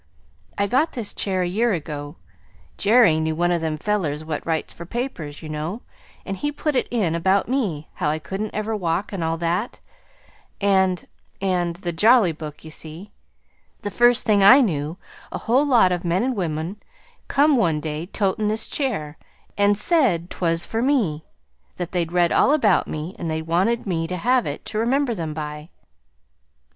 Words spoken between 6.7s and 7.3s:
it in